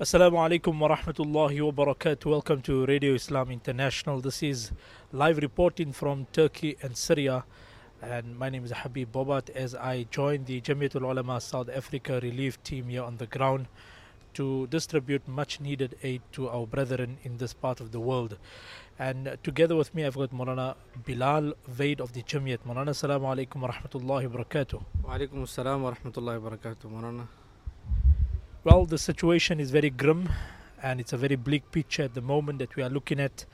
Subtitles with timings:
[0.00, 2.26] Assalamu alaikum wa rahmatullahi wa barakatuh.
[2.26, 4.20] Welcome to Radio Islam International.
[4.20, 4.72] This is
[5.12, 7.44] live reporting from Turkey and Syria.
[8.02, 12.60] And my name is Habib Bobat as I join the Jamiatul Ulama South Africa relief
[12.64, 13.68] team here on the ground
[14.32, 18.36] to distribute much needed aid to our brethren in this part of the world.
[18.98, 20.74] And together with me, I've got Morana
[21.06, 22.66] Bilal Vaid of the Jamiat.
[22.66, 24.82] Morana, assalamu alaikum wa rahmatullahi wa barakatuh.
[25.04, 27.28] Wa alaikum assalam wa rahmatullahi wa barakatuh, Marana.
[28.64, 30.30] Well, the situation is very grim
[30.82, 33.44] and it's a very bleak picture at the moment that we are looking at.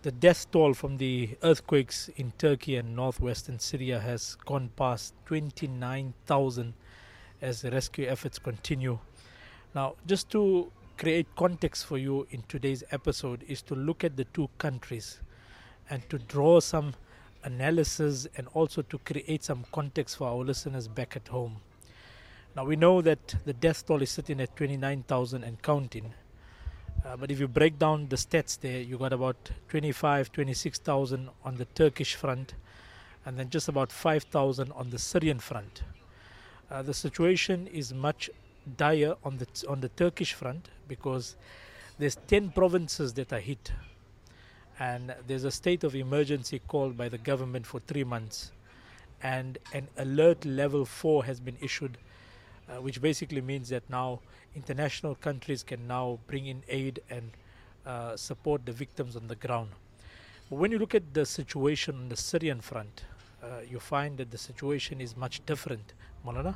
[0.00, 6.72] The death toll from the earthquakes in Turkey and northwestern Syria has gone past 29,000
[7.42, 8.98] as the rescue efforts continue.
[9.74, 14.24] Now, just to create context for you in today's episode, is to look at the
[14.24, 15.20] two countries
[15.90, 16.94] and to draw some
[17.42, 21.60] analysis and also to create some context for our listeners back at home.
[22.56, 26.14] Now we know that the death toll is sitting at 29,000 and counting.
[27.04, 31.56] Uh, but if you break down the stats there, you got about 25, 26,000 on
[31.56, 32.54] the Turkish front,
[33.26, 35.82] and then just about 5,000 on the Syrian front.
[36.70, 38.30] Uh, the situation is much
[38.76, 41.36] dire on the on the Turkish front because
[41.98, 43.72] there's 10 provinces that are hit,
[44.78, 48.52] and there's a state of emergency called by the government for three months,
[49.22, 51.98] and an alert level four has been issued
[52.68, 54.20] uh, which basically means that now
[54.54, 57.30] international countries can now bring in aid and
[57.86, 59.70] uh, support the victims on the ground.
[60.50, 63.04] But when you look at the situation on the Syrian front,
[63.42, 65.92] uh, you find that the situation is much different.
[66.26, 66.54] Malana?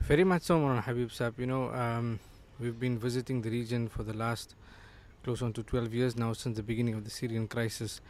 [0.00, 1.38] Very much so, Marana Habib Sahib.
[1.38, 2.18] You know, um,
[2.58, 4.54] we've been visiting the region for the last
[5.22, 8.00] close on to 12 years now since the beginning of the Syrian crisis.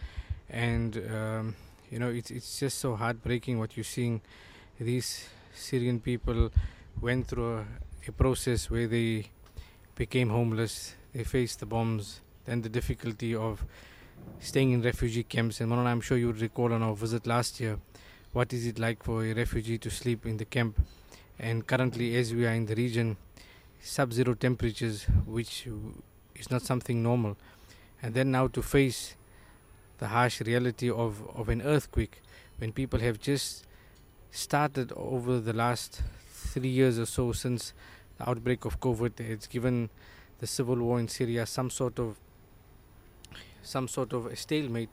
[0.49, 1.57] And, um,
[1.91, 4.21] you know, it's, it's just so heartbreaking what you're seeing.
[4.79, 6.51] These Syrian people
[7.01, 7.65] went through a,
[8.07, 9.27] a process where they
[9.95, 13.65] became homeless, they faced the bombs, then the difficulty of
[14.41, 15.61] staying in refugee camps.
[15.61, 17.79] And Marana, I'm sure you would recall on our visit last year,
[18.33, 20.81] what is it like for a refugee to sleep in the camp?
[21.39, 23.17] And currently, as we are in the region,
[23.81, 25.69] sub zero temperatures, which
[26.35, 27.37] is not something normal.
[28.03, 29.17] And then now to face
[29.99, 32.23] the harsh reality of, of an earthquake
[32.59, 33.65] when people have just
[34.31, 37.73] started over the last three years or so since
[38.19, 39.21] the outbreak of COVID.
[39.21, 39.91] It's given
[40.39, 42.17] the civil war in Syria some sort of
[43.63, 44.89] some sort of a stalemate,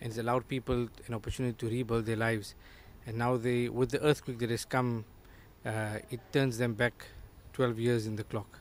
[0.00, 2.54] and it's allowed people an opportunity to rebuild their lives.
[3.06, 5.04] And now they, with the earthquake that has come,
[5.66, 7.06] uh, it turns them back
[7.52, 8.60] 12 years in the clock.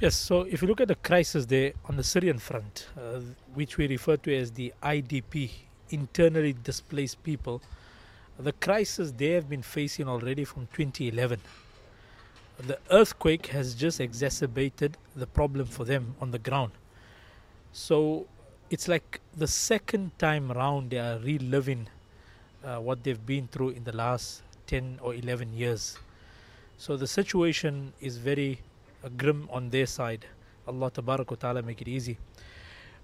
[0.00, 3.20] Yes, so if you look at the crisis there on the Syrian front, uh,
[3.54, 5.50] which we refer to as the IDP,
[5.90, 7.60] internally displaced people,
[8.40, 11.40] the crisis they have been facing already from 2011.
[12.66, 16.72] The earthquake has just exacerbated the problem for them on the ground.
[17.72, 18.26] So
[18.68, 21.88] it's like the second time round they are reliving
[22.64, 25.98] uh, what they've been through in the last 10 or 11 years.
[26.78, 28.60] So the situation is very
[29.04, 30.26] uh, grim on their side.
[30.66, 32.16] Allah Ta'ala make it easy.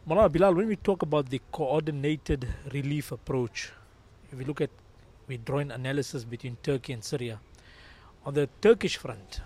[0.07, 3.73] Mullah Bilal, when we talk about the coordinated relief approach,
[4.31, 4.71] if we look at
[5.28, 7.41] we draw an analysis between Turkey and Syria.
[8.25, 9.41] On the Turkish front,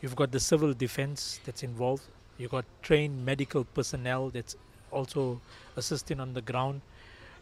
[0.00, 2.02] you've got the civil defense that's involved,
[2.38, 4.56] you've got trained medical personnel that's
[4.90, 5.40] also
[5.76, 6.80] assisting on the ground,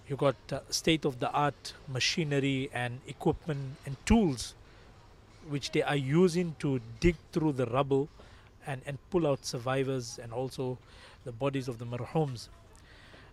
[0.08, 4.54] you've got uh, state of the art machinery and equipment and tools
[5.48, 8.08] which they are using to dig through the rubble
[8.66, 10.78] and, and pull out survivors and also
[11.24, 12.48] the bodies of the marhums.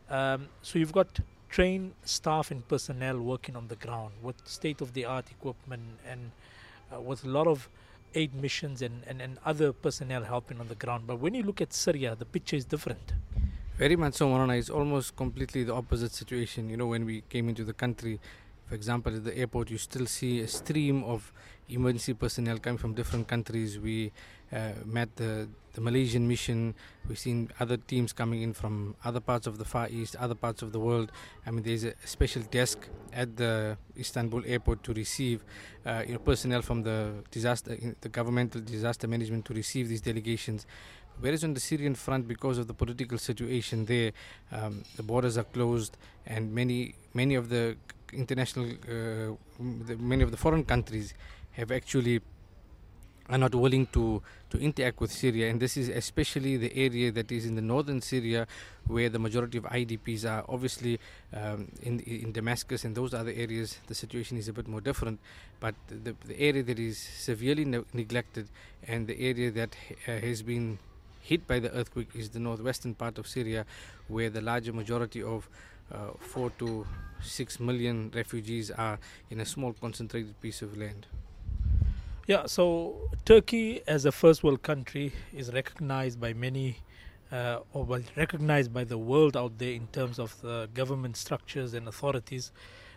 [0.10, 1.08] Um, so you've got
[1.56, 6.32] train staff and personnel working on the ground with state of the art equipment and
[6.94, 7.70] uh, with a lot of
[8.14, 11.08] aid missions and, and, and other personnel helping on the ground.
[11.08, 13.14] But when you look at Syria, the picture is different.
[13.78, 14.56] Very much so, Marana.
[14.56, 16.70] It's almost completely the opposite situation.
[16.70, 18.20] You know, when we came into the country,
[18.68, 21.32] for example, at the airport, you still see a stream of
[21.70, 23.80] emergency personnel coming from different countries.
[23.80, 24.12] We
[24.52, 26.76] uh, met the, the Malaysian mission.
[27.08, 30.62] We've seen other teams coming in from other parts of the Far East, other parts
[30.62, 31.12] of the world.
[31.46, 35.44] I mean, there's a special desk at the Istanbul airport to receive,
[35.86, 40.66] uh, you know, personnel from the disaster, the governmental disaster management to receive these delegations.
[41.20, 44.12] Whereas on the Syrian front, because of the political situation there,
[44.52, 47.78] um, the borders are closed, and many many of the
[48.14, 51.14] international, uh, many of the foreign countries
[51.52, 52.22] have actually
[53.28, 54.22] are not willing to,
[54.52, 58.02] to interact with Syria, and this is especially the area that is in the northern
[58.02, 58.46] Syria,
[58.88, 60.46] where the majority of IDPs are.
[60.48, 61.00] Obviously,
[61.34, 65.20] um, in in Damascus and those other areas, the situation is a bit more different.
[65.60, 68.48] But the, the area that is severely ne- neglected
[68.88, 69.76] and the area that
[70.08, 70.78] uh, has been
[71.22, 73.66] hit by the earthquake is the northwestern part of Syria,
[74.08, 75.50] where the larger majority of
[75.92, 76.86] uh, four to
[77.22, 79.00] six million refugees are
[79.30, 81.08] in a small concentrated piece of land.
[82.28, 86.78] Yeah, so Turkey as a first world country is recognized by many,
[87.32, 91.74] uh, or well, recognized by the world out there in terms of the government structures
[91.76, 92.52] and authorities.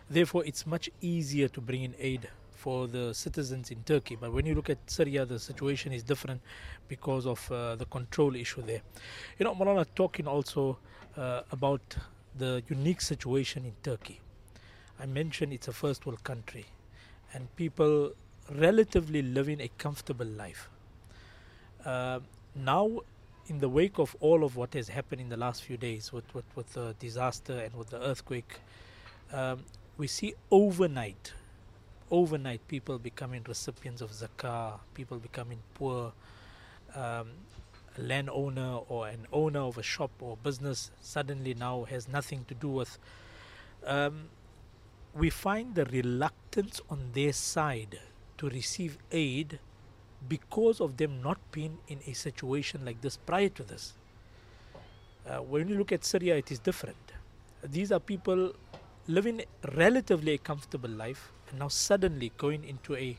[0.08, 4.16] Therefore, it's much easier to bring in aid for the citizens in Turkey.
[4.16, 6.40] But when you look at Syria, the situation is different
[6.88, 8.80] because of uh, the control issue there.
[9.38, 10.78] You know, Malana talking also
[11.16, 11.82] uh, about
[12.38, 14.20] the unique situation in Turkey.
[15.00, 16.66] I mentioned it's a first world country,
[17.32, 18.12] and people
[18.54, 20.68] relatively living a comfortable life.
[21.84, 22.20] Uh,
[22.54, 23.00] now,
[23.46, 26.32] in the wake of all of what has happened in the last few days with,
[26.34, 28.60] with, with the disaster and with the earthquake,
[29.32, 29.64] um,
[29.96, 31.32] we see overnight,
[32.10, 36.12] overnight people becoming recipients of zakah, people becoming poor.
[36.94, 37.28] Um,
[37.98, 42.54] a landowner or an owner of a shop or business suddenly now has nothing to
[42.54, 42.98] do with.
[43.84, 44.28] Um,
[45.14, 47.98] we find the reluctance on their side
[48.38, 49.58] to receive aid
[50.28, 53.94] because of them not being in a situation like this prior to this.
[55.26, 56.96] Uh, when you look at Syria, it is different.
[57.62, 58.52] These are people
[59.06, 59.42] living
[59.76, 63.16] relatively a comfortable life and now suddenly going into a,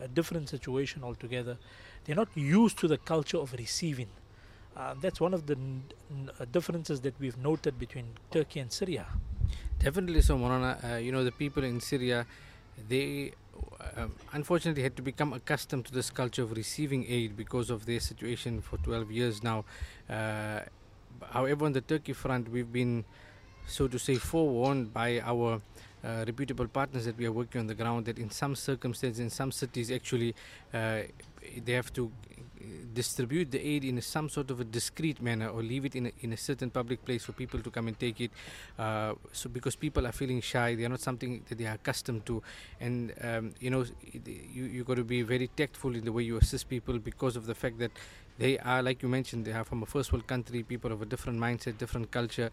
[0.00, 1.56] a different situation altogether.
[2.04, 4.08] They're not used to the culture of receiving.
[4.78, 8.70] Uh, that's one of the n- n- uh, differences that we've noted between Turkey and
[8.72, 9.06] Syria.
[9.80, 10.78] Definitely so, Morana.
[10.84, 12.26] Uh, you know, the people in Syria,
[12.88, 13.32] they
[13.96, 17.98] um, unfortunately had to become accustomed to this culture of receiving aid because of their
[17.98, 19.64] situation for 12 years now.
[20.08, 20.60] Uh,
[21.32, 23.04] however, on the Turkey front, we've been,
[23.66, 25.60] so to say, forewarned by our
[26.04, 29.30] uh, reputable partners that we are working on the ground that in some circumstances, in
[29.30, 30.36] some cities, actually,
[30.72, 31.00] uh,
[31.64, 32.12] they have to
[32.92, 36.12] distribute the aid in some sort of a discreet manner or leave it in a,
[36.20, 38.30] in a certain public place for people to come and take it.
[38.78, 42.24] Uh, so because people are feeling shy, they are not something that they are accustomed
[42.26, 42.42] to,
[42.80, 46.36] and um, you know you you got to be very tactful in the way you
[46.36, 47.90] assist people because of the fact that
[48.38, 51.06] they are like you mentioned they are from a first world country people of a
[51.06, 52.50] different mindset different culture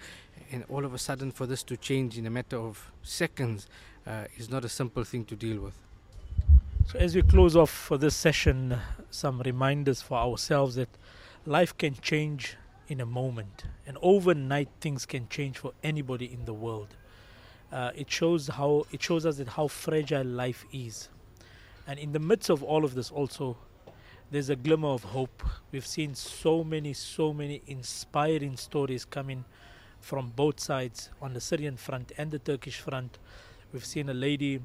[0.51, 3.67] and all of a sudden for this to change in a matter of seconds
[4.07, 5.85] uh, is not a simple thing to deal with
[6.86, 8.78] so, as we close off for this session,
[9.10, 10.90] some reminders for ourselves that
[11.46, 16.54] life can change in a moment, and overnight things can change for anybody in the
[16.54, 16.96] world.
[17.72, 21.10] Uh, it shows how it shows us that how fragile life is,
[21.88, 23.58] and in the midst of all of this, also
[24.30, 25.44] there's a glimmer of hope.
[25.72, 29.46] We've seen so many, so many inspiring stories coming
[30.00, 33.18] from both sides on the Syrian front and the Turkish front.
[33.74, 34.62] We've seen a lady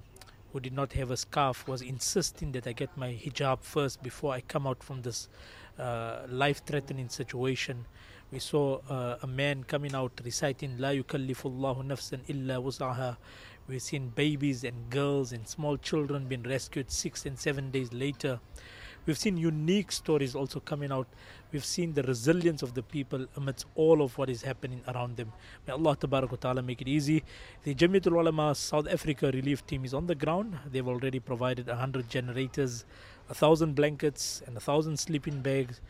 [0.53, 4.33] who did not have a scarf was insisting that I get my hijab first before
[4.33, 5.29] I come out from this
[5.79, 7.87] uh, life threatening situation.
[8.33, 13.17] We saw uh, a man coming out reciting La yukallifullahu nafsan illa wus'aha.
[13.67, 18.41] We've seen babies and girls and small children being rescued six and seven days later.
[19.07, 21.07] We've seen unique stories also coming out.
[21.53, 25.33] We've seen the resilience of the people amidst all of what is happening around them.
[25.67, 27.25] May Allah Ta'ala make it easy.
[27.65, 30.59] The Jamiatul Ulama South Africa relief team is on the ground.
[30.71, 32.85] They've already provided 100 generators,
[33.27, 35.81] 1,000 blankets, and 1,000 sleeping bags.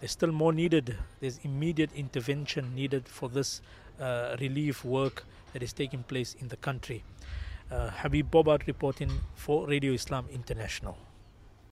[0.00, 0.96] There's still more needed.
[1.20, 3.60] There's immediate intervention needed for this
[4.00, 7.02] uh, relief work that is taking place in the country.
[7.70, 10.96] Uh, Habib Bobat reporting for Radio Islam International.